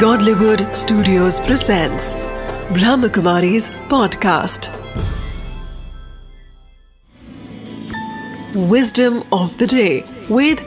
[0.00, 2.16] Godlywood Studios presents
[2.76, 4.68] Brahmakumari's podcast.
[8.72, 10.58] Wisdom of the day with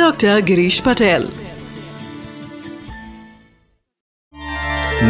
[0.00, 0.34] Dr.
[0.50, 1.26] Girish Patel.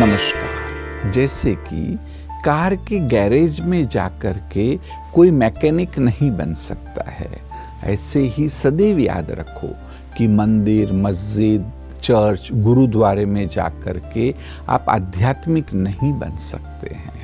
[0.00, 1.98] नमस्कार जैसे कि
[2.44, 4.68] car के garage में जाकर के
[5.14, 7.30] कोई मैकेनिक नहीं बन सकता है
[7.94, 9.74] ऐसे ही सदैव याद रखो
[10.16, 14.34] कि मंदिर मस्जिद चर्च, गुरुद्वारे में जाकर के
[14.68, 17.16] आप आध्यात्मिक नहीं बन सकते हैं।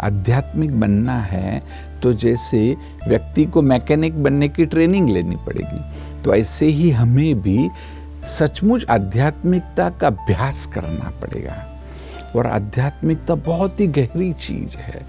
[0.00, 1.60] आध्यात्मिक बनना है
[2.02, 2.76] तो जैसे
[3.08, 5.80] व्यक्ति को मैकेनिक बनने की ट्रेनिंग लेनी पड़ेगी
[6.22, 7.68] तो ऐसे ही हमें भी
[8.28, 11.64] सचमुच आध्यात्मिकता का अभ्यास करना पड़ेगा।
[12.36, 15.02] और आध्यात्मिकता बहुत ही गहरी चीज़ है।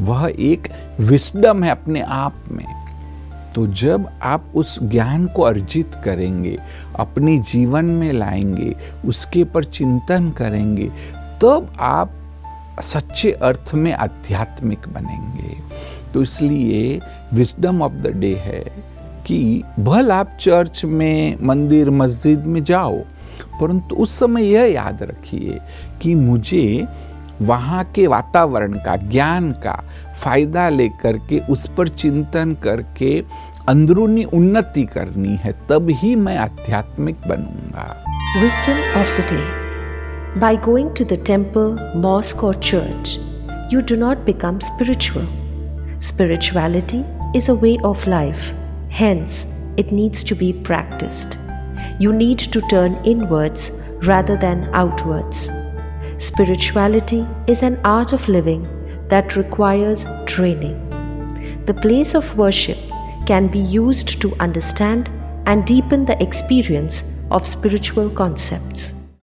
[0.00, 0.68] वह एक
[1.00, 2.87] विस्डम है अपने आप में।
[3.58, 6.58] तो जब आप उस ज्ञान को अर्जित करेंगे,
[6.96, 10.90] अपने जीवन में लाएँगे, उसके पर चिंतन करेंगे,
[11.42, 12.10] तब आप
[12.80, 15.56] सच्चे अर्थ में आध्यात्मिक बनेंगे।
[16.14, 17.00] तो इसलिए
[17.32, 18.72] विजडम ऑफ़ द डे है
[19.26, 22.98] कि भल आप चर्च में, मंदिर, मस्जिद में जाओ,
[23.60, 25.60] परंतु उस समय यह याद रखिए
[26.02, 26.86] कि मुझे
[27.42, 29.84] वहाँ के वातावरण का, ज्ञान का
[30.22, 33.18] फ़ायदा लेकर के, उस पर चिंतन करके
[33.68, 37.86] अंदरूनी उन्नति करनी है तब ही मैं आध्यात्मिक बनूँगा।
[38.42, 43.16] Wisdom of the day by going to the temple mosque और church
[43.72, 45.26] you do not become spiritual
[46.00, 47.02] spirituality
[47.36, 48.50] is a way of life
[49.00, 49.44] hence
[49.78, 52.96] it needs to be practised you need to turn
[53.26, 53.70] inwards
[54.04, 55.48] rather than outwards
[56.26, 58.66] spirituality is an art of living
[59.08, 60.76] that requires training.
[61.66, 62.78] The place of worship
[63.26, 65.10] can be used to understand
[65.46, 68.92] and deepen the experience of spiritual concepts.